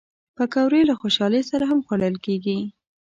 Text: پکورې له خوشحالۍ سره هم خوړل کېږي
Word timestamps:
پکورې 0.35 0.81
له 0.89 0.93
خوشحالۍ 1.01 1.41
سره 1.51 1.63
هم 1.71 1.79
خوړل 1.85 2.15
کېږي 2.25 2.57